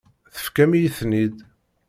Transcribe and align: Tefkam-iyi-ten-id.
Tefkam-iyi-ten-id. 0.35 1.37